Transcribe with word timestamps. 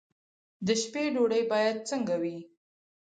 د 0.65 0.67
شپې 0.81 1.03
ډوډۍ 1.13 1.41
باید 1.51 1.77
څنګه 1.89 2.15
وي؟ 2.21 2.37